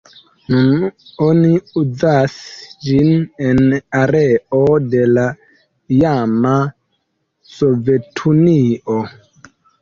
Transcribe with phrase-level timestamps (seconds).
[0.51, 0.83] Nun
[1.25, 1.49] oni
[1.81, 2.37] uzas
[2.85, 3.11] ĝin
[3.49, 3.61] en
[3.99, 4.63] areo
[4.95, 5.27] de la
[5.99, 6.55] iama
[7.59, 8.99] Sovetunio.